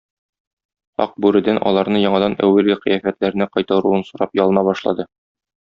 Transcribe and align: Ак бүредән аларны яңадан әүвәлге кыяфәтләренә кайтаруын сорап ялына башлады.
Ак 1.05 1.11
бүредән 1.25 1.59
аларны 1.71 2.01
яңадан 2.05 2.37
әүвәлге 2.47 2.79
кыяфәтләренә 2.87 3.49
кайтаруын 3.59 4.07
сорап 4.11 4.37
ялына 4.45 4.69
башлады. 4.71 5.11